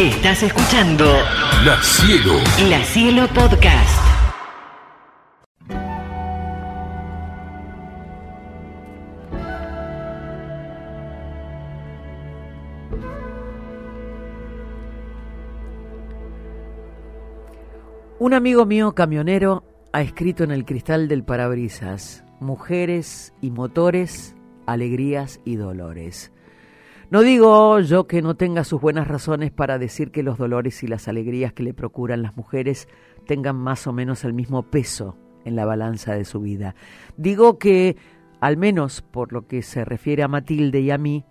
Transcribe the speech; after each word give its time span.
Estás 0.00 0.42
escuchando 0.42 1.04
La 1.62 1.76
Cielo. 1.82 2.32
La 2.70 2.82
Cielo 2.84 3.28
Podcast. 3.34 4.00
Un 18.18 18.32
amigo 18.32 18.64
mío 18.64 18.94
camionero 18.94 19.64
ha 19.92 20.00
escrito 20.00 20.44
en 20.44 20.50
el 20.50 20.64
cristal 20.64 21.08
del 21.08 21.24
parabrisas, 21.24 22.24
mujeres 22.40 23.34
y 23.42 23.50
motores, 23.50 24.34
alegrías 24.64 25.40
y 25.44 25.56
dolores. 25.56 26.32
No 27.10 27.22
digo 27.22 27.80
yo 27.80 28.06
que 28.06 28.22
no 28.22 28.36
tenga 28.36 28.62
sus 28.62 28.80
buenas 28.80 29.08
razones 29.08 29.50
para 29.50 29.78
decir 29.78 30.12
que 30.12 30.22
los 30.22 30.38
dolores 30.38 30.84
y 30.84 30.86
las 30.86 31.08
alegrías 31.08 31.52
que 31.52 31.64
le 31.64 31.74
procuran 31.74 32.22
las 32.22 32.36
mujeres 32.36 32.86
tengan 33.26 33.56
más 33.56 33.88
o 33.88 33.92
menos 33.92 34.22
el 34.22 34.32
mismo 34.32 34.70
peso 34.70 35.16
en 35.44 35.56
la 35.56 35.64
balanza 35.64 36.14
de 36.14 36.24
su 36.24 36.40
vida. 36.40 36.76
Digo 37.16 37.58
que, 37.58 37.96
al 38.40 38.56
menos 38.56 39.02
por 39.02 39.32
lo 39.32 39.48
que 39.48 39.62
se 39.62 39.84
refiere 39.84 40.22
a 40.22 40.28
Matilde 40.28 40.78
y 40.82 40.92
a 40.92 40.98
mí, 40.98 41.24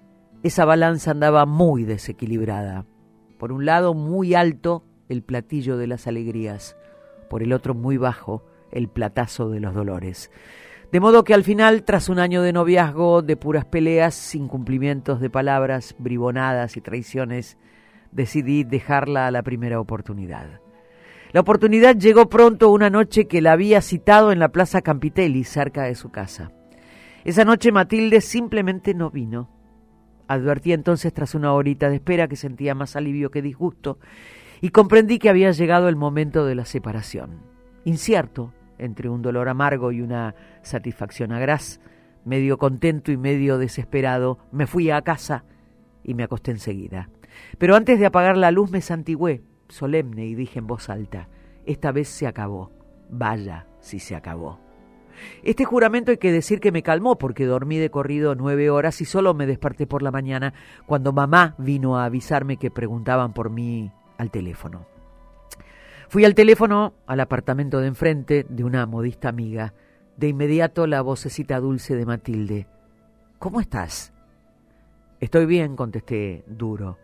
esa 0.43 0.65
balanza 0.65 1.11
andaba 1.11 1.45
muy 1.45 1.85
desequilibrada. 1.85 2.85
Por 3.37 3.53
un 3.53 3.65
lado, 3.65 3.93
muy 3.93 4.33
alto 4.33 4.83
el 5.07 5.23
platillo 5.23 5.77
de 5.77 5.87
las 5.87 6.07
alegrías, 6.07 6.75
por 7.29 7.41
el 7.41 7.53
otro 7.53 7.73
muy 7.73 7.95
bajo 7.95 8.43
el 8.73 8.89
platazo 8.89 9.49
de 9.49 9.61
los 9.61 9.73
dolores. 9.73 10.29
De 10.91 10.99
modo 10.99 11.23
que 11.23 11.35
al 11.35 11.43
final, 11.43 11.83
tras 11.83 12.09
un 12.09 12.17
año 12.17 12.41
de 12.41 12.51
noviazgo, 12.51 13.21
de 13.21 13.37
puras 13.37 13.65
peleas, 13.65 14.33
incumplimientos 14.33 15.19
de 15.19 15.29
palabras, 15.29 15.95
bribonadas 15.99 16.77
y 16.77 16.81
traiciones, 16.81 17.59
decidí 18.11 18.63
dejarla 18.63 19.27
a 19.27 19.31
la 19.31 19.43
primera 19.43 19.79
oportunidad. 19.79 20.61
La 21.31 21.41
oportunidad 21.41 21.95
llegó 21.95 22.27
pronto 22.27 22.71
una 22.71 22.89
noche 22.89 23.27
que 23.27 23.39
la 23.39 23.51
había 23.51 23.81
citado 23.81 24.31
en 24.31 24.39
la 24.39 24.49
Plaza 24.49 24.81
Campitelli, 24.81 25.43
cerca 25.43 25.83
de 25.83 25.93
su 25.93 26.09
casa. 26.09 26.51
Esa 27.23 27.45
noche 27.45 27.71
Matilde 27.71 28.19
simplemente 28.19 28.95
no 28.95 29.11
vino. 29.11 29.47
Advertí 30.27 30.73
entonces 30.73 31.13
tras 31.13 31.35
una 31.35 31.53
horita 31.53 31.89
de 31.89 31.97
espera 31.97 32.27
que 32.27 32.35
sentía 32.35 32.73
más 32.73 32.95
alivio 32.95 33.29
que 33.29 33.43
disgusto 33.43 33.99
y 34.59 34.69
comprendí 34.69 35.19
que 35.19 35.29
había 35.29 35.51
llegado 35.51 35.87
el 35.87 35.95
momento 35.95 36.45
de 36.45 36.55
la 36.55 36.65
separación. 36.65 37.43
Incierto, 37.85 38.53
entre 38.79 39.09
un 39.09 39.21
dolor 39.21 39.49
amargo 39.49 39.91
y 39.91 40.01
una 40.01 40.35
satisfacción 40.61 41.31
agraz, 41.31 41.79
medio 42.25 42.57
contento 42.57 43.11
y 43.11 43.17
medio 43.17 43.57
desesperado, 43.57 44.39
me 44.51 44.67
fui 44.67 44.89
a 44.89 45.01
casa 45.01 45.45
y 46.03 46.13
me 46.13 46.23
acosté 46.23 46.51
enseguida. 46.51 47.09
Pero 47.57 47.75
antes 47.75 47.99
de 47.99 48.05
apagar 48.05 48.37
la 48.37 48.51
luz 48.51 48.71
me 48.71 48.81
santigüé, 48.81 49.43
solemne, 49.67 50.25
y 50.25 50.35
dije 50.35 50.59
en 50.59 50.67
voz 50.67 50.89
alta, 50.89 51.29
esta 51.65 51.91
vez 51.91 52.07
se 52.07 52.27
acabó, 52.27 52.71
vaya 53.09 53.67
si 53.79 53.99
se 53.99 54.15
acabó. 54.15 54.59
Este 55.43 55.65
juramento 55.65 56.11
hay 56.11 56.17
que 56.17 56.31
decir 56.31 56.59
que 56.59 56.71
me 56.71 56.83
calmó 56.83 57.17
porque 57.17 57.45
dormí 57.45 57.77
de 57.77 57.89
corrido 57.89 58.35
nueve 58.35 58.69
horas 58.69 59.01
y 59.01 59.05
solo 59.05 59.33
me 59.33 59.45
desperté 59.45 59.85
por 59.85 60.01
la 60.01 60.11
mañana 60.11 60.53
cuando 60.85 61.11
mamá 61.11 61.55
vino 61.57 61.97
a 61.97 62.05
avisarme 62.05 62.57
que 62.57 62.71
preguntaban 62.71 63.33
por 63.33 63.49
mí 63.49 63.91
al 64.17 64.31
teléfono. 64.31 64.98
Fui 66.09 66.25
al 66.25 66.33
teléfono 66.33 66.95
al 67.05 67.19
apartamento 67.19 67.79
de 67.79 67.85
enfrente 67.85 68.43
de 68.49 68.63
una 68.63 68.87
modista 68.87 69.29
amiga. 69.29 69.75
De 70.17 70.27
inmediato 70.27 70.87
la 70.87 71.03
vocecita 71.03 71.59
dulce 71.59 71.95
de 71.95 72.07
Matilde. 72.07 72.67
¿Cómo 73.37 73.61
estás? 73.61 74.11
Estoy 75.19 75.45
bien, 75.45 75.75
contesté 75.75 76.43
duro. 76.47 76.97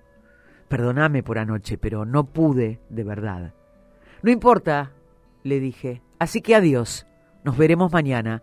Perdóname 0.68 1.22
por 1.22 1.38
anoche, 1.38 1.78
pero 1.78 2.04
no 2.04 2.24
pude, 2.24 2.80
de 2.90 3.04
verdad. 3.04 3.54
No 4.24 4.32
importa, 4.32 4.92
le 5.44 5.60
dije. 5.60 6.02
Así 6.18 6.42
que 6.42 6.56
adiós. 6.56 7.06
Nos 7.44 7.60
veremos 7.60 7.94
mañana. 7.94 8.42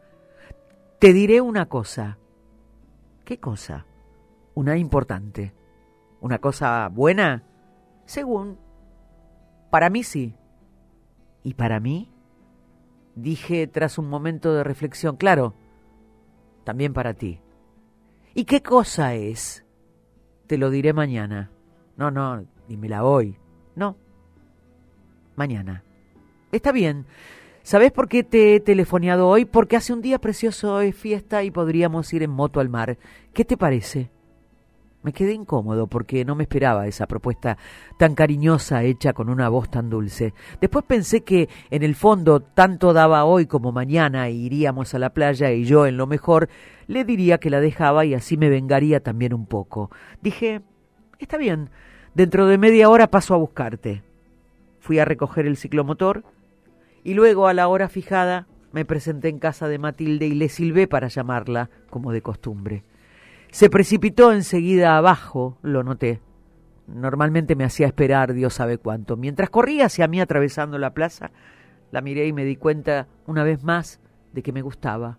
Te 1.00 1.12
diré 1.12 1.40
una 1.40 1.66
cosa. 1.66 2.18
¿Qué 3.24 3.40
cosa? 3.40 3.84
Una 4.54 4.76
importante. 4.76 5.54
¿Una 6.20 6.38
cosa 6.38 6.88
buena? 6.88 7.42
Según. 8.04 8.58
Para 9.68 9.90
mí 9.90 10.04
sí. 10.04 10.36
¿Y 11.42 11.54
para 11.54 11.80
mí? 11.80 12.08
Dije 13.14 13.66
tras 13.66 13.98
un 13.98 14.08
momento 14.08 14.54
de 14.54 14.64
reflexión, 14.64 15.16
claro, 15.16 15.54
también 16.64 16.92
para 16.92 17.14
ti. 17.14 17.40
¿Y 18.34 18.44
qué 18.44 18.62
cosa 18.62 19.14
es? 19.14 19.64
Te 20.46 20.56
lo 20.56 20.70
diré 20.70 20.92
mañana. 20.92 21.50
No, 21.96 22.10
no, 22.10 22.46
dímela 22.68 23.04
hoy. 23.04 23.36
No, 23.76 23.96
mañana. 25.36 25.84
Está 26.50 26.72
bien. 26.72 27.06
¿Sabes 27.62 27.92
por 27.92 28.08
qué 28.08 28.24
te 28.24 28.56
he 28.56 28.60
telefoneado 28.60 29.28
hoy? 29.28 29.44
Porque 29.44 29.76
hace 29.76 29.92
un 29.92 30.02
día 30.02 30.18
precioso, 30.18 30.80
es 30.80 30.96
fiesta 30.96 31.44
y 31.44 31.50
podríamos 31.50 32.12
ir 32.12 32.22
en 32.22 32.30
moto 32.30 32.60
al 32.60 32.68
mar. 32.68 32.98
¿Qué 33.32 33.44
te 33.44 33.56
parece? 33.56 34.10
Me 35.02 35.12
quedé 35.12 35.32
incómodo 35.32 35.88
porque 35.88 36.24
no 36.24 36.36
me 36.36 36.44
esperaba 36.44 36.86
esa 36.86 37.06
propuesta 37.06 37.58
tan 37.98 38.14
cariñosa 38.14 38.84
hecha 38.84 39.12
con 39.12 39.28
una 39.28 39.48
voz 39.48 39.68
tan 39.68 39.90
dulce. 39.90 40.32
Después 40.60 40.84
pensé 40.84 41.22
que 41.22 41.48
en 41.70 41.82
el 41.82 41.96
fondo 41.96 42.40
tanto 42.40 42.92
daba 42.92 43.24
hoy 43.24 43.46
como 43.46 43.72
mañana 43.72 44.28
e 44.28 44.32
iríamos 44.32 44.94
a 44.94 45.00
la 45.00 45.12
playa 45.12 45.50
y 45.50 45.64
yo 45.64 45.86
en 45.86 45.96
lo 45.96 46.06
mejor 46.06 46.48
le 46.86 47.04
diría 47.04 47.38
que 47.38 47.50
la 47.50 47.60
dejaba 47.60 48.04
y 48.04 48.14
así 48.14 48.36
me 48.36 48.48
vengaría 48.48 49.02
también 49.02 49.34
un 49.34 49.46
poco. 49.46 49.90
Dije, 50.20 50.62
está 51.18 51.36
bien, 51.36 51.70
dentro 52.14 52.46
de 52.46 52.58
media 52.58 52.88
hora 52.88 53.10
paso 53.10 53.34
a 53.34 53.38
buscarte. 53.38 54.04
Fui 54.78 55.00
a 55.00 55.04
recoger 55.04 55.46
el 55.46 55.56
ciclomotor 55.56 56.22
y 57.02 57.14
luego 57.14 57.48
a 57.48 57.54
la 57.54 57.66
hora 57.66 57.88
fijada 57.88 58.46
me 58.70 58.84
presenté 58.84 59.28
en 59.28 59.40
casa 59.40 59.66
de 59.66 59.78
Matilde 59.78 60.26
y 60.26 60.34
le 60.34 60.48
silbé 60.48 60.86
para 60.86 61.08
llamarla, 61.08 61.70
como 61.90 62.12
de 62.12 62.22
costumbre. 62.22 62.84
Se 63.52 63.68
precipitó 63.68 64.32
enseguida 64.32 64.96
abajo, 64.96 65.58
lo 65.60 65.82
noté. 65.82 66.22
Normalmente 66.86 67.54
me 67.54 67.64
hacía 67.64 67.86
esperar 67.86 68.32
Dios 68.32 68.54
sabe 68.54 68.78
cuánto. 68.78 69.18
Mientras 69.18 69.50
corría 69.50 69.86
hacia 69.86 70.08
mí 70.08 70.22
atravesando 70.22 70.78
la 70.78 70.94
plaza, 70.94 71.30
la 71.90 72.00
miré 72.00 72.26
y 72.26 72.32
me 72.32 72.46
di 72.46 72.56
cuenta 72.56 73.08
una 73.26 73.44
vez 73.44 73.62
más 73.62 74.00
de 74.32 74.42
que 74.42 74.54
me 74.54 74.62
gustaba. 74.62 75.18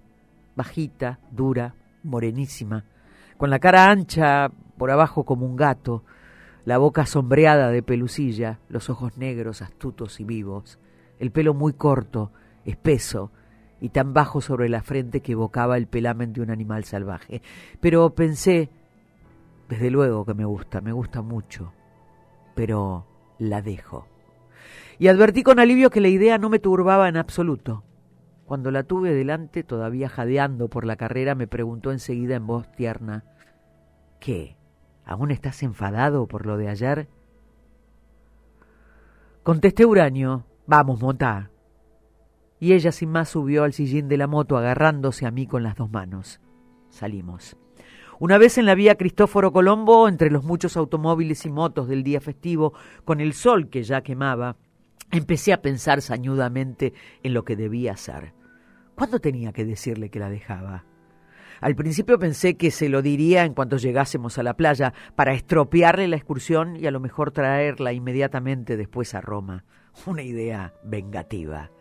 Bajita, 0.56 1.20
dura, 1.30 1.76
morenísima, 2.02 2.86
con 3.38 3.52
la 3.52 3.60
cara 3.60 3.92
ancha 3.92 4.50
por 4.80 4.90
abajo 4.90 5.26
como 5.26 5.46
un 5.46 5.56
gato, 5.56 6.04
la 6.66 6.80
boca 6.80 7.06
sombreada 7.06 7.70
de 7.70 7.84
pelusilla, 7.84 8.58
los 8.68 8.90
ojos 8.90 9.16
negros, 9.16 9.62
astutos 9.62 10.20
y 10.20 10.24
vivos, 10.24 10.80
el 11.20 11.30
pelo 11.30 11.54
muy 11.54 11.74
corto, 11.74 12.32
espeso, 12.66 13.32
y 13.82 13.90
tan 13.90 14.14
bajo 14.14 14.42
sobre 14.42 14.70
la 14.70 14.82
frente 14.82 15.22
que 15.22 15.34
evocaba 15.34 15.78
el 15.78 15.88
pelamen 15.88 16.34
de 16.34 16.42
un 16.42 16.50
animal 16.50 16.84
salvaje. 16.84 17.42
Pero 17.82 18.14
pensé, 18.16 18.70
desde 19.70 19.92
luego 19.92 20.26
que 20.26 20.34
me 20.34 20.46
gusta, 20.46 20.82
me 20.82 20.92
gusta 20.92 21.22
mucho, 21.22 21.74
pero 22.56 23.06
la 23.40 23.62
dejo. 23.62 24.08
Y 25.00 25.08
advertí 25.08 25.44
con 25.44 25.60
alivio 25.60 25.90
que 25.90 26.02
la 26.02 26.08
idea 26.08 26.38
no 26.38 26.50
me 26.50 26.60
turbaba 26.60 27.10
en 27.10 27.18
absoluto. 27.18 27.84
Cuando 28.46 28.72
la 28.72 28.84
tuve 28.84 29.14
delante, 29.14 29.64
todavía 29.64 30.10
jadeando 30.10 30.70
por 30.70 30.86
la 30.86 30.96
carrera, 30.96 31.34
me 31.36 31.48
preguntó 31.48 31.92
enseguida 31.92 32.36
en 32.36 32.46
voz 32.46 32.72
tierna, 32.74 33.24
¿qué? 34.20 34.56
¿Aún 35.06 35.32
estás 35.32 35.64
enfadado 35.64 36.28
por 36.28 36.46
lo 36.46 36.58
de 36.58 36.70
ayer? 36.70 37.08
Contesté 39.44 39.86
huraño, 39.86 40.46
vamos, 40.68 41.02
montá, 41.02 41.50
y 42.60 42.74
ella 42.74 42.92
sin 42.92 43.10
más 43.10 43.30
subió 43.30 43.64
al 43.64 43.74
sillín 43.74 44.08
de 44.08 44.18
la 44.18 44.28
moto 44.28 44.58
agarrándose 44.58 45.26
a 45.26 45.32
mí 45.32 45.48
con 45.48 45.64
las 45.64 45.76
dos 45.76 45.92
manos. 45.92 46.40
Salimos. 46.90 47.58
Una 48.20 48.38
vez 48.38 48.58
en 48.58 48.66
la 48.66 48.76
vía 48.76 48.96
Cristóforo 48.96 49.52
Colombo, 49.52 50.08
entre 50.08 50.32
los 50.32 50.44
muchos 50.44 50.78
automóviles 50.78 51.46
y 51.46 51.50
motos 51.50 51.88
del 51.88 52.04
día 52.04 52.22
festivo, 52.22 52.74
con 53.04 53.20
el 53.20 53.34
sol 53.34 53.70
que 53.70 53.84
ya 53.84 54.02
quemaba, 54.02 54.56
empecé 55.12 55.54
a 55.54 55.62
pensar 55.62 56.02
sañudamente 56.02 56.94
en 57.24 57.34
lo 57.34 57.44
que 57.44 57.56
debía 57.56 57.94
hacer. 57.94 58.34
¿Cuándo 58.96 59.20
tenía 59.20 59.52
que 59.52 59.66
decirle 59.66 60.10
que 60.10 60.20
la 60.20 60.30
dejaba? 60.30 60.86
Al 61.62 61.76
principio 61.76 62.20
pensé 62.20 62.56
que 62.56 62.72
se 62.72 62.90
lo 62.90 63.02
diría 63.02 63.46
en 63.46 63.54
cuanto 63.54 63.78
llegásemos 63.78 64.38
a 64.38 64.44
la 64.44 64.56
playa, 64.56 64.94
para 65.16 65.34
estropearle 65.34 66.08
la 66.08 66.18
excursión 66.18 66.76
y 66.76 66.88
a 66.88 66.92
lo 66.92 67.00
mejor 67.00 67.32
traerla 67.32 67.94
inmediatamente 67.94 68.76
después 68.76 69.14
a 69.16 69.22
Roma. 69.22 69.64
Una 70.06 70.24
idea 70.24 70.74
vengativa. 70.84 71.72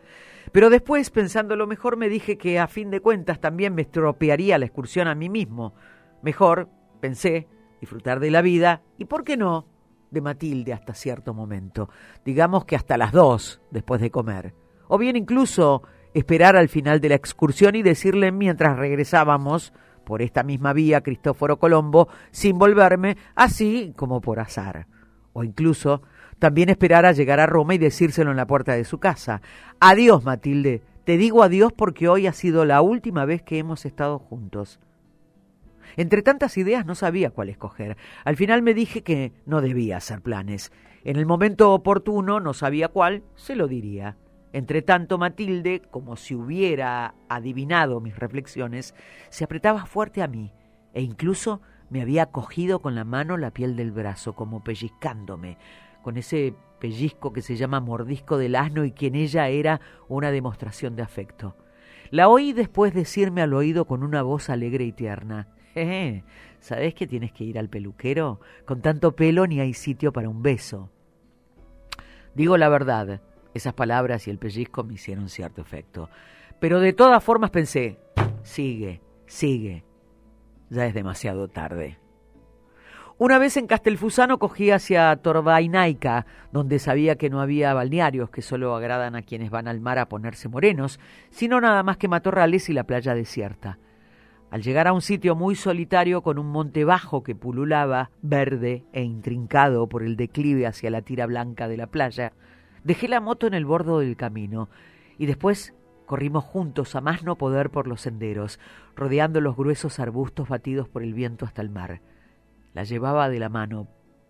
Pero 0.53 0.69
después, 0.69 1.11
pensando 1.11 1.57
lo 1.57 1.67
mejor, 1.67 1.97
me 1.97 2.11
dije 2.11 2.37
que 2.37 2.59
a 2.59 2.69
fin 2.69 2.91
de 2.91 3.01
cuentas 3.01 3.41
también 3.41 3.75
me 3.75 3.83
estropearía 3.83 4.59
la 4.59 4.67
excursión 4.67 5.09
a 5.09 5.15
mí 5.15 5.29
mismo. 5.29 5.75
Mejor, 6.23 6.69
pensé, 7.01 7.49
disfrutar 7.81 8.21
de 8.21 8.31
la 8.31 8.43
vida 8.43 8.83
y, 8.99 9.07
¿por 9.07 9.25
qué 9.25 9.37
no?, 9.37 9.67
de 10.11 10.21
Matilde 10.21 10.75
hasta 10.75 10.93
cierto 10.93 11.33
momento. 11.33 11.89
Digamos 12.23 12.67
que 12.67 12.77
hasta 12.77 12.99
las 12.99 13.13
dos 13.13 13.63
después 13.71 14.01
de 14.01 14.11
comer. 14.11 14.55
O 14.89 14.99
bien 14.99 15.17
incluso 15.17 15.83
esperar 16.13 16.55
al 16.55 16.69
final 16.69 17.01
de 17.01 17.09
la 17.09 17.15
excursión 17.15 17.75
y 17.75 17.83
decirle 17.83 18.31
mientras 18.31 18.77
regresábamos 18.77 19.73
por 20.05 20.21
esta 20.21 20.43
misma 20.43 20.75
vía 20.75 21.01
Cristóforo 21.01 21.59
Colombo 21.59 22.09
sin 22.31 22.59
volverme, 22.59 23.17
así 23.35 23.95
como 23.97 24.21
por 24.21 24.39
azar. 24.39 24.87
o 25.33 25.45
incluso 25.45 26.03
también 26.43 26.71
esperar 26.71 27.07
a 27.07 27.13
llegar 27.13 27.39
a 27.39 27.47
Roma 27.47 27.77
y 27.77 27.79
decírselo 27.79 28.33
en 28.33 28.37
la 28.37 28.49
puerta 28.49 28.73
de 28.73 28.83
su 28.83 28.99
casa. 28.99 29.43
Adiós, 29.79 30.25
Matilde, 30.25 30.83
te 31.05 31.17
digo 31.17 31.45
adiós 31.45 31.73
porque 31.73 32.09
hoy 32.09 32.27
ha 32.27 32.33
sido 32.33 32.65
la 32.65 32.83
última 32.83 33.25
vez 33.25 33.43
que 33.43 33.59
hemos 33.59 33.87
estado 33.87 34.19
juntos. 34.19 34.81
Entre 35.97 36.21
tantas 36.23 36.59
ideas 36.59 36.85
no 36.85 36.97
sabía 36.97 37.31
cuál 37.31 37.49
escoger. 37.49 37.97
Al 38.25 38.35
final 38.35 38.61
me 38.61 38.75
dije 38.75 39.03
que 39.03 39.33
no 39.47 39.61
debía 39.61 39.99
hacer 39.99 40.21
planes. 40.21 40.73
En 41.05 41.17
el 41.17 41.27
momento 41.27 41.73
oportuno, 41.73 42.41
no 42.41 42.55
sabía 42.55 42.89
cuál, 42.89 43.23
se 43.37 43.55
lo 43.55 43.69
diría. 43.69 44.17
Entre 44.53 44.83
tanto, 44.83 45.19
Matilde, 45.19 45.81
como 45.93 46.17
si 46.17 46.35
hubiera 46.35 47.15
adivinado 47.29 48.01
mis 48.01 48.19
reflexiones, 48.19 48.97
se 49.29 49.45
apretaba 49.45 49.87
fuerte 49.87 50.23
a 50.23 50.27
mí 50.27 50.53
e 50.93 51.03
incluso 51.03 51.61
me 51.89 52.03
había 52.03 52.27
cogido 52.27 52.81
con 52.81 52.97
la 52.97 53.05
mano 53.05 53.37
la 53.37 53.53
piel 53.53 53.77
del 53.77 53.93
brazo, 53.93 54.33
como 54.33 54.65
pellizcándome, 54.65 55.57
con 56.03 56.17
ese 56.17 56.55
pellizco 56.79 57.33
que 57.33 57.43
se 57.43 57.57
llama 57.57 57.81
mordisco 57.81 58.39
del 58.39 58.57
asno 58.57 58.85
y 58.85 58.93
que 58.93 59.07
en 59.07 59.15
ella 59.15 59.49
era 59.49 59.81
una 60.09 60.31
demostración 60.31 60.97
de 60.97 61.03
afecto. 61.03 61.57
La 62.11 62.29
oí 62.29 62.53
después 62.53 62.93
decirme 62.93 63.41
al 63.41 63.55
oído 63.55 63.87
con 63.87 64.03
una 64.03 64.23
voz 64.23 64.51
alegre 64.51 64.85
y 64.85 64.93
tierna. 64.93 65.49
Jeje, 65.73 66.25
¿sabés 66.61 66.95
que 66.95 67.07
tienes 67.07 67.33
que 67.33 67.45
ir 67.45 67.59
al 67.59 67.71
peluquero? 67.71 68.41
Con 68.67 68.83
tanto 68.83 69.17
pelo 69.17 69.47
ni 69.47 69.61
hay 69.61 69.73
sitio 69.73 70.13
para 70.13 70.29
un 70.29 70.43
beso. 70.43 70.91
Digo 72.35 72.59
la 72.59 72.69
verdad, 72.69 73.23
esas 73.55 73.75
palabras 73.75 74.27
y 74.27 74.31
el 74.31 74.39
pellizco 74.39 74.85
me 74.85 74.95
hicieron 74.95 75.29
cierto 75.29 75.63
efecto. 75.63 76.11
Pero 76.61 76.81
de 76.81 76.93
todas 76.93 77.23
formas 77.23 77.51
pensé, 77.51 77.99
sigue, 78.43 79.01
sigue, 79.27 79.85
ya 80.69 80.87
es 80.87 80.95
demasiado 80.95 81.49
tarde. 81.49 82.02
Una 83.23 83.39
vez 83.39 83.57
en 83.57 83.69
Castelfusano 83.69 84.41
cogí 84.41 84.73
hacia 84.73 85.15
Torbainaica, 85.15 86.27
donde 86.51 86.81
sabía 86.81 87.15
que 87.15 87.31
no 87.31 87.41
había 87.41 87.73
balnearios 87.73 88.31
que 88.31 88.43
solo 88.43 88.75
agradan 88.75 89.15
a 89.15 89.23
quienes 89.23 89.49
van 89.49 89.69
al 89.69 89.81
mar 89.81 90.01
a 90.01 90.09
ponerse 90.09 90.49
morenos, 90.49 90.99
sino 91.31 91.61
nada 91.61 91.85
más 91.85 91.99
que 91.99 92.09
matorrales 92.09 92.69
y 92.69 92.73
la 92.73 92.83
playa 92.83 93.15
desierta. 93.15 93.79
Al 94.51 94.63
llegar 94.63 94.89
a 94.89 94.93
un 94.93 95.03
sitio 95.03 95.37
muy 95.37 95.55
solitario 95.55 96.23
con 96.23 96.37
un 96.37 96.49
monte 96.49 96.85
bajo 96.85 97.23
que 97.23 97.37
pululaba, 97.37 98.11
verde 98.23 98.87
e 98.93 99.05
intrincado 99.05 99.89
por 99.89 100.03
el 100.03 100.17
declive 100.17 100.67
hacia 100.67 100.91
la 100.91 101.03
tira 101.03 101.27
blanca 101.27 101.69
de 101.69 101.77
la 101.77 101.87
playa, 101.87 102.33
dejé 102.83 103.07
la 103.07 103.21
moto 103.21 103.47
en 103.47 103.55
el 103.55 103.65
bordo 103.65 104.01
del 104.01 104.17
camino 104.17 104.69
y 105.17 105.27
después 105.27 105.75
corrimos 106.07 106.43
juntos 106.43 106.97
a 106.97 107.01
más 107.01 107.23
no 107.23 107.39
poder 107.39 107.71
por 107.71 107.87
los 107.87 108.01
senderos, 108.01 108.59
rodeando 108.97 109.41
los 109.41 109.55
gruesos 109.55 110.01
arbustos 110.01 110.49
batidos 110.49 110.89
por 110.89 111.05
el 111.05 111.15
viento 111.15 111.47
hasta 111.47 111.63
el 111.63 111.71
mar. 111.71 112.01
La 112.75 112.85
llevaba 112.85 113.29
de 113.29 113.39
la 113.39 113.49
mano, 113.49 113.89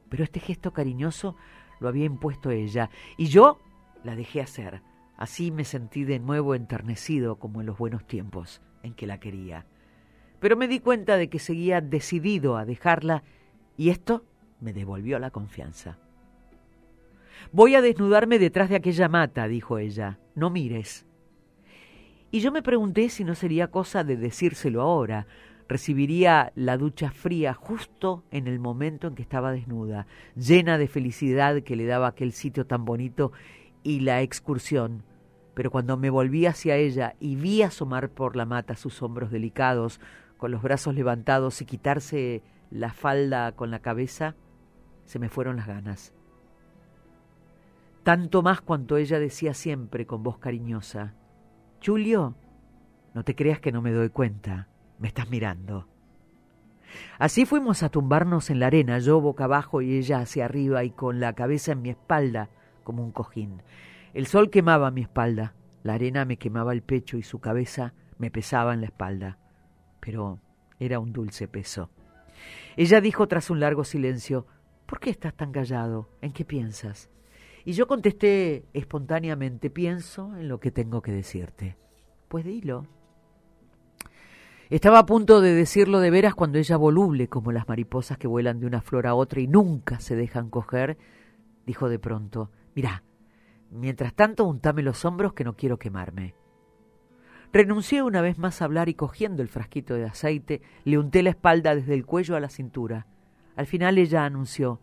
pero 0.09 0.25
este 0.25 0.41
gesto 0.41 0.73
cariñoso 0.73 1.37
lo 1.81 1.89
había 1.89 2.05
impuesto 2.05 2.51
ella, 2.51 2.91
y 3.17 3.27
yo 3.27 3.61
la 4.05 4.17
dejé 4.17 4.41
hacer. 4.41 4.83
Así 5.17 5.51
me 5.51 5.65
sentí 5.65 6.05
de 6.05 6.19
nuevo 6.19 6.55
enternecido 6.55 7.37
como 7.37 7.61
en 7.61 7.67
los 7.67 7.79
buenos 7.79 8.07
tiempos 8.07 8.61
en 8.83 8.95
que 8.95 9.07
la 9.07 9.21
quería. 9.21 9.67
Pero 10.41 10.57
me 10.57 10.69
di 10.69 10.81
cuenta 10.81 11.17
de 11.17 11.29
que 11.29 11.39
seguía 11.39 11.81
decidido 11.81 12.57
a 12.57 12.65
dejarla, 12.65 13.23
y 13.77 13.91
esto 13.91 14.25
me 14.61 14.73
devolvió 14.73 15.19
la 15.19 15.31
confianza. 15.31 15.99
Voy 17.51 17.75
a 17.75 17.83
desnudarme 17.83 18.39
detrás 18.39 18.69
de 18.69 18.77
aquella 18.77 19.09
mata, 19.09 19.49
dijo 19.49 19.79
ella. 19.79 20.19
No 20.35 20.51
mires. 20.51 21.07
Y 22.31 22.41
yo 22.41 22.51
me 22.53 22.63
pregunté 22.63 23.09
si 23.09 23.25
no 23.25 23.35
sería 23.35 23.71
cosa 23.71 24.05
de 24.05 24.17
decírselo 24.17 24.81
ahora. 24.81 25.27
Recibiría 25.73 26.53
la 26.55 26.77
ducha 26.77 27.11
fría 27.13 27.55
justo 27.55 28.25
en 28.31 28.47
el 28.47 28.59
momento 28.59 29.07
en 29.07 29.15
que 29.15 29.23
estaba 29.23 29.53
desnuda, 29.53 30.07
llena 30.37 30.77
de 30.77 30.87
felicidad 30.87 31.63
que 31.63 31.77
le 31.77 31.87
daba 31.87 32.09
aquel 32.09 32.33
sitio 32.33 32.67
tan 32.67 32.85
bonito 32.85 33.33
y 33.83 34.01
la 34.01 34.21
excursión. 34.21 35.03
Pero 35.55 35.71
cuando 35.71 35.97
me 35.97 36.11
volví 36.11 36.45
hacia 36.45 36.77
ella 36.77 37.15
y 37.21 37.37
vi 37.37 37.63
asomar 37.63 38.11
por 38.11 38.37
la 38.37 38.45
mata 38.45 38.77
sus 38.77 39.01
hombros 39.01 39.31
delicados, 39.31 39.99
con 40.37 40.51
los 40.51 40.61
brazos 40.61 40.95
levantados 40.95 41.63
y 41.63 41.65
quitarse 41.65 42.43
la 42.71 42.93
falda 42.93 43.53
con 43.53 43.71
la 43.71 43.79
cabeza, 43.79 44.35
se 45.07 45.19
me 45.19 45.31
fueron 45.31 45.57
las 45.57 45.69
ganas. 45.69 46.13
Tanto 48.03 48.43
más 48.43 48.61
cuanto 48.61 48.99
ella 48.99 49.19
decía 49.19 49.55
siempre 49.55 50.05
con 50.05 50.23
voz 50.23 50.37
cariñosa, 50.37 51.15
Julio, 51.83 52.35
no 53.15 53.25
te 53.25 53.35
creas 53.35 53.59
que 53.59 53.73
no 53.73 53.81
me 53.81 53.93
doy 53.93 54.11
cuenta, 54.11 54.69
me 55.03 55.09
estás 55.09 55.29
mirando. 55.29 55.89
Así 57.19 57.45
fuimos 57.45 57.83
a 57.83 57.89
tumbarnos 57.89 58.51
en 58.51 58.61
la 58.61 58.69
arena, 58.69 58.99
yo 59.01 59.21
boca 59.21 59.45
abajo 59.45 59.83
y 59.83 59.97
ella 59.97 60.21
hacia 60.21 60.45
arriba 60.45 60.85
y 60.85 60.91
con 60.91 61.21
la 61.21 61.35
cabeza 61.35 61.73
en 61.73 61.83
mi 61.83 61.91
espalda 61.91 62.51
como 62.85 63.03
un 63.03 63.11
cojín. 63.13 63.63
El 64.15 64.27
sol 64.27 64.49
quemaba 64.49 64.91
mi 64.91 65.03
espalda, 65.03 65.55
la 65.83 65.95
arena 65.95 66.25
me 66.25 66.37
quemaba 66.37 66.73
el 66.73 66.83
pecho 66.83 67.19
y 67.19 67.23
su 67.23 67.41
cabeza 67.41 67.95
me 68.19 68.31
pesaba 68.31 68.75
en 68.75 68.81
la 68.81 68.87
espalda, 68.87 69.39
pero 70.01 70.39
era 70.79 71.01
un 71.01 71.13
dulce 71.13 71.49
peso. 71.49 71.91
Ella 72.77 73.01
dijo 73.01 73.27
tras 73.27 73.51
un 73.51 73.61
largo 73.61 73.85
silencio, 73.85 74.47
¿Por 74.87 75.01
qué 75.01 75.11
estás 75.11 75.35
tan 75.35 75.53
callado? 75.53 76.11
¿En 76.21 76.33
qué 76.33 76.45
piensas? 76.45 77.11
Y 77.65 77.73
yo 77.73 77.87
contesté 77.87 78.67
espontáneamente, 78.73 79.71
pienso 79.71 80.37
en 80.37 80.49
lo 80.49 80.61
que 80.61 80.71
tengo 80.71 81.01
que 81.01 81.13
decirte. 81.13 81.77
Pues 82.29 82.45
dilo. 82.45 82.87
Estaba 84.73 85.01
a 85.01 85.05
punto 85.05 85.43
de 85.43 85.53
decirlo 85.53 86.01
de 86.01 86.11
veras 86.11 86.35
cuando 86.35 86.57
ella 86.57 86.79
voluble, 86.79 87.29
como 87.29 87.53
las 87.53 87.69
mariposas 87.69 88.17
que 88.17 88.27
vuelan 88.27 88.59
de 88.59 88.65
una 88.65 88.81
flor 88.81 89.07
a 89.07 89.15
otra 89.15 89.43
y 89.43 89.47
nunca 89.47 90.01
se 90.01 90.17
dejan 90.17 90.49
coger, 90.49 90.97
dijo 91.67 91.91
de 91.91 91.99
pronto, 91.99 92.51
mira, 92.75 93.03
mientras 93.71 94.15
tanto 94.15 94.47
untame 94.47 94.81
los 94.83 95.05
hombros 95.05 95.35
que 95.35 95.45
no 95.45 95.59
quiero 95.59 95.79
quemarme. 95.79 96.35
Renuncié 97.53 98.03
una 98.03 98.23
vez 98.23 98.39
más 98.39 98.63
a 98.63 98.65
hablar 98.65 98.89
y 98.89 98.95
cogiendo 98.95 99.43
el 99.43 99.49
frasquito 99.49 99.93
de 99.93 100.07
aceite, 100.07 100.63
le 100.85 100.97
unté 100.97 101.23
la 101.23 101.29
espalda 101.29 101.75
desde 101.75 101.93
el 101.93 102.07
cuello 102.07 102.35
a 102.35 102.41
la 102.41 102.49
cintura. 102.49 103.07
Al 103.57 103.67
final 103.67 103.99
ella 103.99 104.25
anunció, 104.25 104.81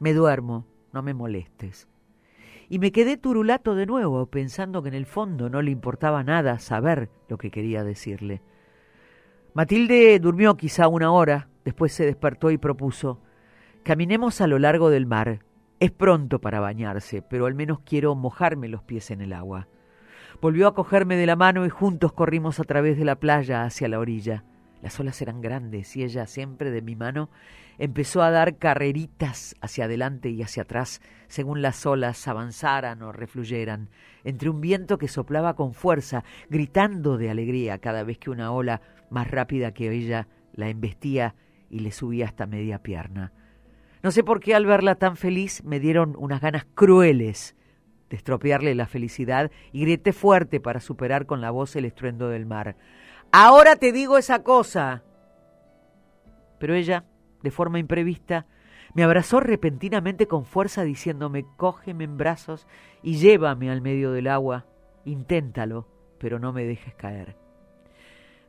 me 0.00 0.12
duermo, 0.12 0.66
no 0.92 1.02
me 1.02 1.14
molestes 1.14 1.88
y 2.68 2.78
me 2.78 2.92
quedé 2.92 3.16
turulato 3.16 3.74
de 3.74 3.86
nuevo, 3.86 4.26
pensando 4.26 4.82
que 4.82 4.88
en 4.88 4.94
el 4.94 5.06
fondo 5.06 5.48
no 5.48 5.62
le 5.62 5.70
importaba 5.70 6.22
nada 6.24 6.58
saber 6.58 7.08
lo 7.28 7.38
que 7.38 7.50
quería 7.50 7.84
decirle. 7.84 8.42
Matilde 9.56 10.18
durmió 10.18 10.56
quizá 10.56 10.88
una 10.88 11.12
hora, 11.12 11.46
después 11.64 11.92
se 11.92 12.04
despertó 12.04 12.50
y 12.50 12.58
propuso 12.58 13.20
Caminemos 13.84 14.40
a 14.40 14.48
lo 14.48 14.58
largo 14.58 14.90
del 14.90 15.06
mar. 15.06 15.44
Es 15.78 15.92
pronto 15.92 16.40
para 16.40 16.58
bañarse, 16.58 17.22
pero 17.22 17.46
al 17.46 17.54
menos 17.54 17.78
quiero 17.84 18.16
mojarme 18.16 18.66
los 18.66 18.82
pies 18.82 19.12
en 19.12 19.20
el 19.20 19.32
agua. 19.32 19.68
Volvió 20.40 20.66
a 20.66 20.74
cogerme 20.74 21.14
de 21.16 21.26
la 21.26 21.36
mano 21.36 21.64
y 21.66 21.68
juntos 21.68 22.12
corrimos 22.12 22.58
a 22.58 22.64
través 22.64 22.98
de 22.98 23.04
la 23.04 23.20
playa 23.20 23.62
hacia 23.62 23.86
la 23.86 24.00
orilla. 24.00 24.42
Las 24.82 24.98
olas 24.98 25.22
eran 25.22 25.40
grandes 25.40 25.96
y 25.96 26.02
ella, 26.02 26.26
siempre 26.26 26.72
de 26.72 26.82
mi 26.82 26.96
mano, 26.96 27.30
empezó 27.78 28.22
a 28.22 28.30
dar 28.32 28.56
carreritas 28.58 29.54
hacia 29.60 29.84
adelante 29.84 30.30
y 30.30 30.42
hacia 30.42 30.64
atrás, 30.64 31.00
según 31.28 31.62
las 31.62 31.86
olas 31.86 32.26
avanzaran 32.26 33.02
o 33.02 33.12
refluyeran, 33.12 33.88
entre 34.24 34.50
un 34.50 34.60
viento 34.60 34.98
que 34.98 35.06
soplaba 35.08 35.54
con 35.54 35.74
fuerza, 35.74 36.24
gritando 36.50 37.18
de 37.18 37.30
alegría 37.30 37.78
cada 37.78 38.02
vez 38.02 38.18
que 38.18 38.30
una 38.30 38.50
ola 38.50 38.80
más 39.10 39.30
rápida 39.30 39.72
que 39.72 39.90
ella 39.90 40.28
la 40.52 40.68
embestía 40.68 41.34
y 41.70 41.80
le 41.80 41.90
subía 41.90 42.26
hasta 42.26 42.46
media 42.46 42.82
pierna. 42.82 43.32
No 44.02 44.10
sé 44.10 44.22
por 44.22 44.40
qué 44.40 44.54
al 44.54 44.66
verla 44.66 44.96
tan 44.96 45.16
feliz 45.16 45.64
me 45.64 45.80
dieron 45.80 46.14
unas 46.18 46.40
ganas 46.40 46.66
crueles 46.74 47.56
de 48.10 48.16
estropearle 48.16 48.74
la 48.74 48.86
felicidad 48.86 49.50
y 49.72 49.80
grité 49.80 50.12
fuerte 50.12 50.60
para 50.60 50.80
superar 50.80 51.26
con 51.26 51.40
la 51.40 51.50
voz 51.50 51.74
el 51.76 51.86
estruendo 51.86 52.28
del 52.28 52.46
mar. 52.46 52.76
Ahora 53.32 53.76
te 53.76 53.92
digo 53.92 54.18
esa 54.18 54.42
cosa. 54.42 55.02
Pero 56.58 56.74
ella, 56.74 57.04
de 57.42 57.50
forma 57.50 57.78
imprevista, 57.78 58.46
me 58.94 59.02
abrazó 59.02 59.40
repentinamente 59.40 60.28
con 60.28 60.44
fuerza 60.44 60.84
diciéndome, 60.84 61.46
cógeme 61.56 62.04
en 62.04 62.16
brazos 62.16 62.66
y 63.02 63.16
llévame 63.16 63.70
al 63.70 63.80
medio 63.80 64.12
del 64.12 64.28
agua. 64.28 64.66
Inténtalo, 65.04 65.88
pero 66.18 66.38
no 66.38 66.52
me 66.52 66.64
dejes 66.64 66.94
caer. 66.94 67.43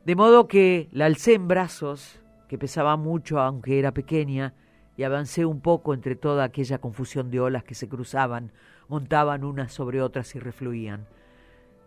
De 0.06 0.14
modo 0.14 0.46
que 0.46 0.88
la 0.92 1.06
alcé 1.06 1.34
en 1.34 1.48
brazos, 1.48 2.20
que 2.46 2.58
pesaba 2.58 2.96
mucho 2.96 3.40
aunque 3.40 3.80
era 3.80 3.90
pequeña, 3.90 4.54
y 4.96 5.02
avancé 5.02 5.44
un 5.44 5.60
poco 5.60 5.94
entre 5.94 6.14
toda 6.14 6.44
aquella 6.44 6.78
confusión 6.78 7.28
de 7.28 7.40
olas 7.40 7.64
que 7.64 7.74
se 7.74 7.88
cruzaban, 7.88 8.52
montaban 8.86 9.42
unas 9.42 9.72
sobre 9.72 10.00
otras 10.00 10.32
y 10.36 10.38
refluían. 10.38 11.08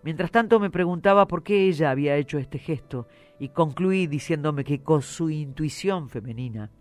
Mientras 0.03 0.31
tanto 0.31 0.59
me 0.59 0.69
preguntaba 0.69 1.29
por 1.29 1.43
qué 1.43 1.69
ella 1.69 1.91
había 1.91 2.17
hecho 2.17 2.39
este 2.39 2.59
gesto 2.59 3.07
y 3.39 3.47
concluí 3.47 4.05
diciéndome 4.05 4.65
que 4.65 4.83
con 4.83 5.01
su 5.01 5.29
intuición 5.29 6.09
femenina 6.09 6.71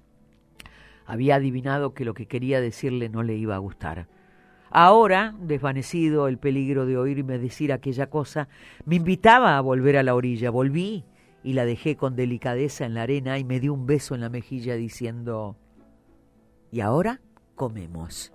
había 1.07 1.37
adivinado 1.37 1.95
que 1.95 2.05
lo 2.05 2.15
que 2.15 2.27
quería 2.27 2.61
decirle 2.61 3.09
no 3.11 3.23
le 3.23 3.37
iba 3.37 3.55
a 3.55 3.59
gustar. 3.59 4.09
Ahora, 4.71 5.37
desvanecido 5.39 6.27
el 6.27 6.39
peligro 6.39 6.85
de 6.85 6.99
oírme 6.99 7.39
decir 7.39 7.73
aquella 7.73 8.11
cosa, 8.11 8.49
me 8.85 8.97
invitaba 8.97 9.57
a 9.57 9.61
volver 9.61 9.99
a 9.99 10.03
la 10.03 10.17
orilla. 10.17 10.51
Volví 10.51 11.05
y 11.43 11.53
la 11.53 11.65
dejé 11.65 11.97
con 11.97 12.17
delicadeza 12.17 12.85
en 12.85 12.95
la 12.95 13.03
arena 13.03 13.39
y 13.39 13.45
me 13.45 13.61
dio 13.61 13.73
un 13.73 13.87
beso 13.87 14.15
en 14.15 14.21
la 14.21 14.29
mejilla 14.29 14.75
diciendo, 14.75 15.57
¿y 16.71 16.81
ahora 16.81 17.21
comemos? 17.55 18.33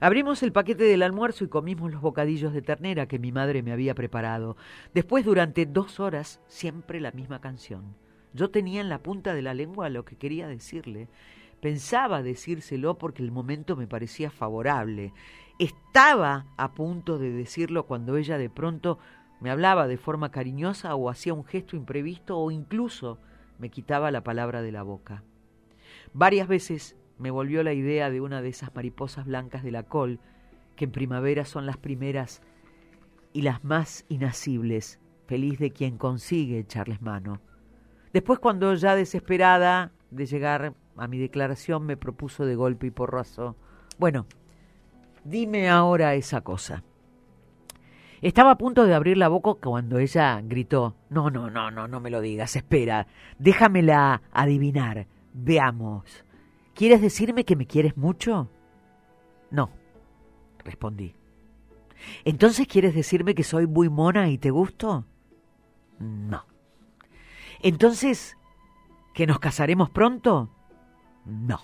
Abrimos 0.00 0.42
el 0.42 0.50
paquete 0.50 0.82
del 0.82 1.02
almuerzo 1.02 1.44
y 1.44 1.48
comimos 1.48 1.92
los 1.92 2.02
bocadillos 2.02 2.52
de 2.52 2.60
ternera 2.60 3.06
que 3.06 3.20
mi 3.20 3.30
madre 3.30 3.62
me 3.62 3.70
había 3.70 3.94
preparado. 3.94 4.56
Después, 4.94 5.24
durante 5.24 5.64
dos 5.64 6.00
horas, 6.00 6.40
siempre 6.48 7.00
la 7.00 7.12
misma 7.12 7.40
canción. 7.40 7.94
Yo 8.34 8.50
tenía 8.50 8.80
en 8.80 8.88
la 8.88 8.98
punta 8.98 9.32
de 9.32 9.42
la 9.42 9.54
lengua 9.54 9.90
lo 9.90 10.04
que 10.04 10.16
quería 10.16 10.48
decirle. 10.48 11.08
Pensaba 11.60 12.24
decírselo 12.24 12.98
porque 12.98 13.22
el 13.22 13.30
momento 13.30 13.76
me 13.76 13.86
parecía 13.86 14.32
favorable. 14.32 15.12
Estaba 15.60 16.46
a 16.56 16.74
punto 16.74 17.18
de 17.18 17.30
decirlo 17.30 17.86
cuando 17.86 18.16
ella 18.16 18.38
de 18.38 18.50
pronto 18.50 18.98
me 19.42 19.50
hablaba 19.50 19.88
de 19.88 19.96
forma 19.96 20.30
cariñosa 20.30 20.94
o 20.94 21.10
hacía 21.10 21.34
un 21.34 21.44
gesto 21.44 21.74
imprevisto 21.74 22.38
o 22.38 22.52
incluso 22.52 23.18
me 23.58 23.70
quitaba 23.70 24.12
la 24.12 24.22
palabra 24.22 24.62
de 24.62 24.70
la 24.70 24.84
boca. 24.84 25.24
Varias 26.12 26.46
veces 26.46 26.96
me 27.18 27.32
volvió 27.32 27.64
la 27.64 27.72
idea 27.72 28.08
de 28.08 28.20
una 28.20 28.40
de 28.40 28.50
esas 28.50 28.72
mariposas 28.72 29.26
blancas 29.26 29.64
de 29.64 29.72
la 29.72 29.82
col, 29.82 30.20
que 30.76 30.84
en 30.84 30.92
primavera 30.92 31.44
son 31.44 31.66
las 31.66 31.76
primeras 31.76 32.40
y 33.32 33.42
las 33.42 33.64
más 33.64 34.04
inacibles, 34.08 35.00
feliz 35.26 35.58
de 35.58 35.72
quien 35.72 35.98
consigue 35.98 36.60
echarles 36.60 37.02
mano. 37.02 37.40
Después, 38.12 38.38
cuando 38.38 38.72
ya 38.74 38.94
desesperada 38.94 39.90
de 40.12 40.26
llegar 40.26 40.74
a 40.96 41.08
mi 41.08 41.18
declaración, 41.18 41.84
me 41.84 41.96
propuso 41.96 42.46
de 42.46 42.54
golpe 42.54 42.86
y 42.86 42.90
porrazo, 42.92 43.56
bueno, 43.98 44.26
dime 45.24 45.68
ahora 45.68 46.14
esa 46.14 46.42
cosa. 46.42 46.84
Estaba 48.22 48.52
a 48.52 48.58
punto 48.58 48.86
de 48.86 48.94
abrir 48.94 49.18
la 49.18 49.26
boca 49.26 49.54
cuando 49.54 49.98
ella 49.98 50.40
gritó, 50.44 50.94
no, 51.10 51.28
no, 51.28 51.50
no, 51.50 51.72
no, 51.72 51.88
no 51.88 51.98
me 51.98 52.08
lo 52.08 52.20
digas, 52.20 52.54
espera, 52.54 53.08
déjamela 53.40 54.22
adivinar, 54.30 55.08
veamos. 55.34 56.24
¿Quieres 56.72 57.02
decirme 57.02 57.44
que 57.44 57.56
me 57.56 57.66
quieres 57.66 57.96
mucho? 57.96 58.48
No, 59.50 59.70
respondí. 60.64 61.16
¿Entonces 62.24 62.68
quieres 62.68 62.94
decirme 62.94 63.34
que 63.34 63.42
soy 63.42 63.66
muy 63.66 63.88
mona 63.88 64.28
y 64.28 64.38
te 64.38 64.50
gusto? 64.50 65.04
No. 65.98 66.46
Entonces, 67.60 68.36
¿que 69.14 69.26
nos 69.26 69.40
casaremos 69.40 69.90
pronto? 69.90 70.48
No. 71.24 71.60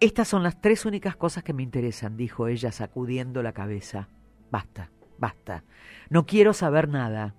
Estas 0.00 0.26
son 0.26 0.42
las 0.42 0.60
tres 0.60 0.84
únicas 0.84 1.14
cosas 1.14 1.44
que 1.44 1.52
me 1.52 1.62
interesan, 1.62 2.16
dijo 2.16 2.48
ella 2.48 2.72
sacudiendo 2.72 3.40
la 3.40 3.52
cabeza. 3.52 4.08
Basta, 4.54 4.88
basta. 5.18 5.64
No 6.10 6.26
quiero 6.26 6.52
saber 6.52 6.88
nada. 6.88 7.34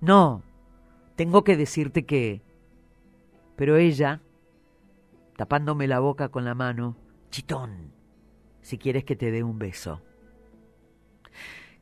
No, 0.00 0.44
tengo 1.16 1.42
que 1.42 1.56
decirte 1.56 2.06
que... 2.06 2.40
Pero 3.56 3.74
ella, 3.74 4.20
tapándome 5.36 5.88
la 5.88 5.98
boca 5.98 6.28
con 6.28 6.44
la 6.44 6.54
mano, 6.54 6.96
chitón, 7.30 7.90
si 8.60 8.78
quieres 8.78 9.02
que 9.02 9.16
te 9.16 9.32
dé 9.32 9.42
un 9.42 9.58
beso. 9.58 10.02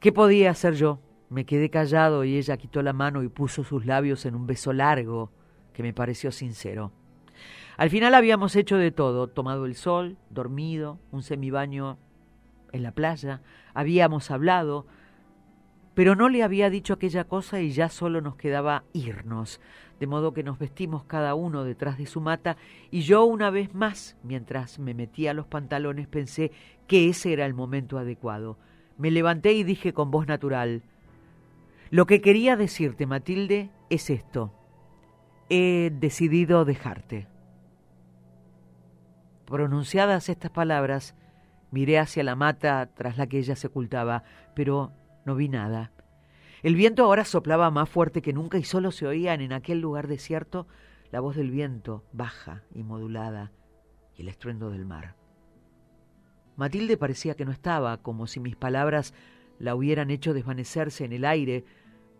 ¿Qué 0.00 0.12
podía 0.12 0.52
hacer 0.52 0.72
yo? 0.72 0.98
Me 1.28 1.44
quedé 1.44 1.68
callado 1.68 2.24
y 2.24 2.38
ella 2.38 2.56
quitó 2.56 2.80
la 2.80 2.94
mano 2.94 3.22
y 3.22 3.28
puso 3.28 3.64
sus 3.64 3.84
labios 3.84 4.24
en 4.24 4.34
un 4.34 4.46
beso 4.46 4.72
largo 4.72 5.30
que 5.74 5.82
me 5.82 5.92
pareció 5.92 6.32
sincero. 6.32 6.90
Al 7.76 7.90
final 7.90 8.14
habíamos 8.14 8.56
hecho 8.56 8.78
de 8.78 8.92
todo, 8.92 9.28
tomado 9.28 9.66
el 9.66 9.74
sol, 9.74 10.16
dormido, 10.30 10.98
un 11.12 11.22
semibaño 11.22 11.98
en 12.72 12.82
la 12.82 12.92
playa, 12.92 13.40
habíamos 13.74 14.30
hablado, 14.30 14.86
pero 15.94 16.14
no 16.14 16.28
le 16.28 16.42
había 16.42 16.70
dicho 16.70 16.94
aquella 16.94 17.24
cosa 17.24 17.60
y 17.60 17.70
ya 17.70 17.88
solo 17.88 18.20
nos 18.20 18.36
quedaba 18.36 18.84
irnos, 18.92 19.60
de 19.98 20.06
modo 20.06 20.32
que 20.32 20.44
nos 20.44 20.58
vestimos 20.58 21.04
cada 21.04 21.34
uno 21.34 21.64
detrás 21.64 21.98
de 21.98 22.06
su 22.06 22.20
mata 22.20 22.56
y 22.90 23.00
yo 23.00 23.24
una 23.24 23.50
vez 23.50 23.74
más, 23.74 24.16
mientras 24.22 24.78
me 24.78 24.94
metía 24.94 25.34
los 25.34 25.46
pantalones, 25.46 26.06
pensé 26.06 26.52
que 26.86 27.08
ese 27.08 27.32
era 27.32 27.46
el 27.46 27.54
momento 27.54 27.98
adecuado. 27.98 28.58
Me 28.96 29.10
levanté 29.10 29.54
y 29.54 29.64
dije 29.64 29.92
con 29.92 30.10
voz 30.10 30.28
natural, 30.28 30.82
lo 31.90 32.06
que 32.06 32.20
quería 32.20 32.56
decirte, 32.56 33.06
Matilde, 33.06 33.70
es 33.88 34.10
esto. 34.10 34.52
He 35.48 35.90
decidido 35.98 36.64
dejarte. 36.66 37.26
Pronunciadas 39.46 40.28
estas 40.28 40.50
palabras, 40.50 41.14
miré 41.70 41.98
hacia 41.98 42.22
la 42.22 42.36
mata 42.36 42.90
tras 42.94 43.18
la 43.18 43.26
que 43.26 43.38
ella 43.38 43.56
se 43.56 43.66
ocultaba, 43.66 44.22
pero 44.54 44.92
no 45.24 45.34
vi 45.34 45.48
nada. 45.48 45.92
El 46.62 46.74
viento 46.74 47.04
ahora 47.04 47.24
soplaba 47.24 47.70
más 47.70 47.88
fuerte 47.88 48.22
que 48.22 48.32
nunca 48.32 48.58
y 48.58 48.64
solo 48.64 48.90
se 48.90 49.06
oían 49.06 49.40
en 49.40 49.52
aquel 49.52 49.80
lugar 49.80 50.08
desierto 50.08 50.66
la 51.12 51.20
voz 51.20 51.36
del 51.36 51.50
viento, 51.50 52.04
baja 52.12 52.62
y 52.74 52.82
modulada, 52.82 53.52
y 54.16 54.22
el 54.22 54.28
estruendo 54.28 54.70
del 54.70 54.84
mar. 54.84 55.14
Matilde 56.56 56.96
parecía 56.96 57.34
que 57.34 57.44
no 57.44 57.52
estaba, 57.52 57.98
como 57.98 58.26
si 58.26 58.40
mis 58.40 58.56
palabras 58.56 59.14
la 59.58 59.74
hubieran 59.74 60.10
hecho 60.10 60.34
desvanecerse 60.34 61.04
en 61.04 61.12
el 61.12 61.24
aire, 61.24 61.64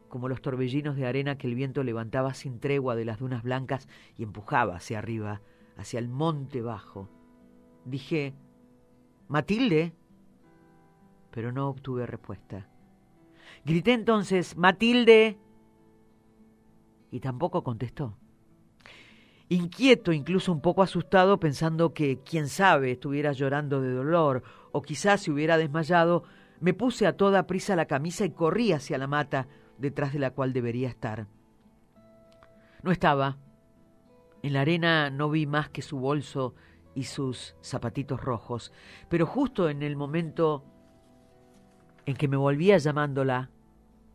como 0.09 0.29
los 0.29 0.41
torbellinos 0.41 0.97
de 0.97 1.07
arena 1.07 1.37
que 1.37 1.49
el 1.49 1.55
viento 1.55 1.83
levantaba 1.83 2.35
sin 2.35 2.61
tregua 2.61 2.95
de 2.97 3.05
las 3.05 3.19
dunas 3.19 3.43
blancas 3.43 3.89
y 4.17 4.23
empujaba 4.23 4.77
hacia 4.77 4.99
arriba, 4.99 5.43
hacia 5.77 5.99
el 5.99 6.09
monte 6.09 6.63
bajo. 6.63 7.11
Dije, 7.85 8.35
Matilde, 9.29 9.95
pero 11.31 11.53
no 11.53 11.69
obtuve 11.69 12.07
respuesta. 12.07 12.67
Grité 13.65 13.93
entonces, 13.93 14.57
Matilde, 14.57 15.39
y 17.11 17.21
tampoco 17.21 17.63
contestó. 17.63 18.17
Inquieto, 19.51 20.13
incluso 20.13 20.53
un 20.53 20.61
poco 20.61 20.83
asustado, 20.83 21.41
pensando 21.41 21.95
que, 21.95 22.21
quién 22.23 22.49
sabe, 22.49 22.93
estuviera 22.93 23.33
llorando 23.33 23.81
de 23.81 23.93
dolor 23.93 24.43
o 24.73 24.83
quizás 24.83 25.23
se 25.23 25.31
hubiera 25.31 25.57
desmayado, 25.57 26.25
me 26.61 26.75
puse 26.75 27.07
a 27.07 27.17
toda 27.17 27.47
prisa 27.47 27.77
la 27.77 27.87
camisa 27.87 28.25
y 28.25 28.31
corrí 28.31 28.73
hacia 28.73 28.99
la 28.99 29.07
mata 29.07 29.49
detrás 29.79 30.13
de 30.13 30.19
la 30.19 30.33
cual 30.33 30.53
debería 30.53 30.89
estar. 30.89 31.29
No 32.83 32.91
estaba. 32.91 33.39
En 34.43 34.53
la 34.53 34.61
arena 34.61 35.11
no 35.11 35.31
vi 35.31 35.47
más 35.47 35.71
que 35.71 35.83
su 35.83 35.99
bolso 35.99 36.55
y 36.99 37.05
sus 37.05 37.55
zapatitos 37.63 38.21
rojos, 38.21 38.73
pero 39.09 39.25
justo 39.25 39.69
en 39.69 39.83
el 39.85 39.95
momento 39.95 40.65
en 42.07 42.17
que 42.17 42.27
me 42.27 42.37
volvía 42.37 42.77
llamándola, 42.79 43.51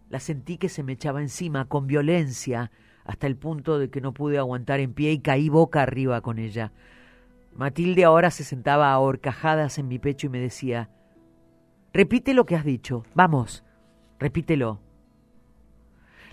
la 0.09 0.19
sentí 0.19 0.57
que 0.57 0.67
se 0.67 0.83
me 0.83 0.93
echaba 0.93 1.21
encima 1.21 1.65
con 1.69 1.87
violencia 1.87 2.71
hasta 3.05 3.25
el 3.25 3.37
punto 3.37 3.79
de 3.79 3.89
que 3.89 4.01
no 4.01 4.13
pude 4.13 4.37
aguantar 4.37 4.81
en 4.81 4.93
pie 4.93 5.13
y 5.13 5.19
caí 5.19 5.47
boca 5.47 5.81
arriba 5.81 6.19
con 6.19 6.39
ella. 6.39 6.73
Matilde 7.53 8.03
ahora 8.03 8.29
se 8.31 8.43
sentaba 8.43 8.91
a 8.91 8.99
horcajadas 8.99 9.77
en 9.77 9.87
mi 9.87 9.97
pecho 9.97 10.27
y 10.27 10.29
me 10.29 10.39
decía, 10.39 10.89
Repite 11.93 12.33
lo 12.33 12.45
que 12.45 12.57
has 12.57 12.65
dicho, 12.65 13.05
vamos, 13.15 13.63
repítelo. 14.19 14.81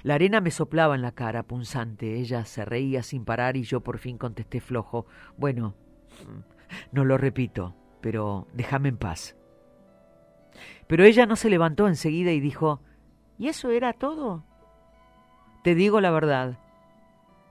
La 0.02 0.14
arena 0.14 0.40
me 0.40 0.50
soplaba 0.50 0.96
en 0.96 1.02
la 1.02 1.12
cara, 1.12 1.42
punzante. 1.42 2.18
Ella 2.18 2.44
se 2.46 2.64
reía 2.64 3.02
sin 3.02 3.24
parar 3.24 3.56
y 3.56 3.62
yo 3.62 3.82
por 3.82 3.98
fin 3.98 4.18
contesté 4.18 4.60
flojo, 4.60 5.06
Bueno, 5.36 5.74
no 6.92 7.04
lo 7.04 7.18
repito, 7.18 7.74
pero 8.00 8.46
déjame 8.54 8.88
en 8.88 8.96
paz. 8.96 9.36
Pero 10.86 11.04
ella 11.04 11.26
no 11.26 11.36
se 11.36 11.50
levantó 11.50 11.86
enseguida 11.86 12.32
y 12.32 12.40
dijo, 12.40 12.80
¿Y 13.40 13.48
eso 13.48 13.70
era 13.70 13.94
todo? 13.94 14.44
Te 15.64 15.74
digo 15.74 16.02
la 16.02 16.10
verdad, 16.10 16.58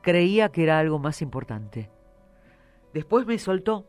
creía 0.04 0.50
que 0.50 0.62
era 0.62 0.78
algo 0.78 1.00
más 1.00 1.24
importante. 1.24 1.90
Después 2.94 3.26
me 3.26 3.40
soltó, 3.40 3.88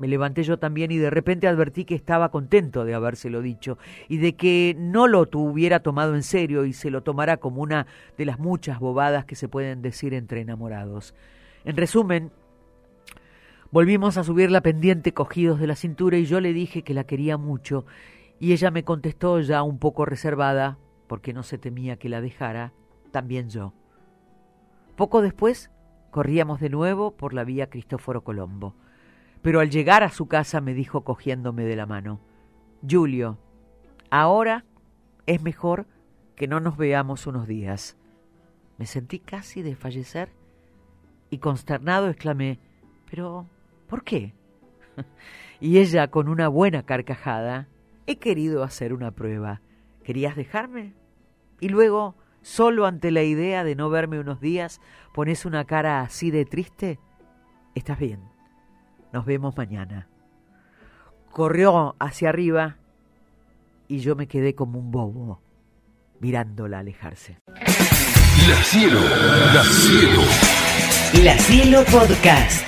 me 0.00 0.08
levanté 0.08 0.42
yo 0.42 0.58
también 0.58 0.90
y 0.90 0.96
de 0.96 1.10
repente 1.10 1.46
advertí 1.46 1.84
que 1.84 1.94
estaba 1.94 2.32
contento 2.32 2.84
de 2.84 2.94
habérselo 2.94 3.40
dicho 3.40 3.78
y 4.08 4.18
de 4.18 4.34
que 4.34 4.74
no 4.76 5.06
lo 5.06 5.26
tuviera 5.26 5.78
tomado 5.78 6.16
en 6.16 6.24
serio 6.24 6.64
y 6.64 6.72
se 6.72 6.90
lo 6.90 7.04
tomara 7.04 7.36
como 7.36 7.62
una 7.62 7.86
de 8.16 8.24
las 8.24 8.40
muchas 8.40 8.80
bobadas 8.80 9.24
que 9.24 9.36
se 9.36 9.48
pueden 9.48 9.80
decir 9.80 10.14
entre 10.14 10.40
enamorados. 10.40 11.14
En 11.64 11.76
resumen, 11.76 12.32
volvimos 13.70 14.16
a 14.16 14.24
subir 14.24 14.50
la 14.50 14.62
pendiente 14.62 15.12
cogidos 15.12 15.60
de 15.60 15.66
la 15.66 15.76
cintura 15.76 16.16
y 16.16 16.24
yo 16.24 16.40
le 16.40 16.52
dije 16.52 16.82
que 16.82 16.94
la 16.94 17.04
quería 17.04 17.36
mucho 17.36 17.84
y 18.40 18.52
ella 18.52 18.70
me 18.70 18.84
contestó 18.84 19.40
ya 19.40 19.62
un 19.62 19.78
poco 19.78 20.04
reservada, 20.04 20.78
porque 21.06 21.32
no 21.32 21.42
se 21.42 21.58
temía 21.58 21.96
que 21.96 22.08
la 22.08 22.20
dejara, 22.20 22.72
también 23.10 23.50
yo. 23.50 23.72
Poco 24.96 25.22
después 25.22 25.70
corríamos 26.10 26.60
de 26.60 26.70
nuevo 26.70 27.16
por 27.16 27.34
la 27.34 27.44
vía 27.44 27.68
Cristóforo 27.68 28.22
Colombo, 28.22 28.74
pero 29.42 29.60
al 29.60 29.70
llegar 29.70 30.02
a 30.02 30.10
su 30.10 30.26
casa 30.26 30.60
me 30.60 30.74
dijo 30.74 31.02
cogiéndome 31.02 31.64
de 31.64 31.76
la 31.76 31.86
mano, 31.86 32.20
Julio, 32.88 33.38
ahora 34.10 34.64
es 35.26 35.42
mejor 35.42 35.86
que 36.36 36.46
no 36.46 36.60
nos 36.60 36.76
veamos 36.76 37.26
unos 37.26 37.46
días. 37.48 37.96
Me 38.78 38.86
sentí 38.86 39.18
casi 39.18 39.62
de 39.62 39.74
fallecer 39.74 40.30
y 41.30 41.38
consternado 41.38 42.08
exclamé, 42.08 42.60
pero 43.10 43.46
¿por 43.88 44.04
qué? 44.04 44.34
y 45.60 45.78
ella 45.78 46.08
con 46.08 46.28
una 46.28 46.48
buena 46.48 46.84
carcajada, 46.84 47.68
he 48.06 48.16
querido 48.16 48.62
hacer 48.62 48.92
una 48.92 49.10
prueba. 49.10 49.60
¿Querías 50.04 50.36
dejarme? 50.36 50.94
Y 51.60 51.68
luego, 51.68 52.16
solo 52.42 52.86
ante 52.86 53.10
la 53.10 53.22
idea 53.22 53.64
de 53.64 53.74
no 53.74 53.90
verme 53.90 54.20
unos 54.20 54.40
días, 54.40 54.80
pones 55.12 55.44
una 55.44 55.64
cara 55.64 56.00
así 56.00 56.30
de 56.30 56.44
triste. 56.44 56.98
Estás 57.74 57.98
bien. 57.98 58.20
Nos 59.12 59.24
vemos 59.26 59.56
mañana. 59.56 60.08
corrió 61.30 61.94
hacia 61.98 62.30
arriba 62.30 62.76
y 63.86 63.98
yo 63.98 64.16
me 64.16 64.26
quedé 64.26 64.54
como 64.54 64.78
un 64.78 64.90
bobo 64.90 65.40
mirándola 66.20 66.80
alejarse. 66.80 67.38
La 67.46 68.62
cielo, 68.64 69.00
la 69.54 69.64
cielo. 69.64 70.22
La 71.22 71.38
Cielo 71.38 71.84
Podcast. 71.90 72.67